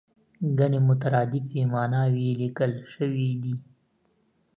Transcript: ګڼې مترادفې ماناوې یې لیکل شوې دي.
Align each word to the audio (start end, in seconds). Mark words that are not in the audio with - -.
ګڼې 0.57 0.79
مترادفې 0.89 1.61
ماناوې 1.73 2.21
یې 2.29 2.33
لیکل 2.41 2.71
شوې 2.93 3.29
دي. 3.43 3.55